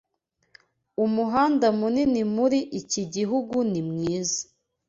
Umuhanda 1.05 1.67
munini 1.79 2.21
muri 2.35 2.59
iki 2.79 3.03
gihugu 3.15 3.57
ni 3.71 3.81
mwiza. 3.89 4.41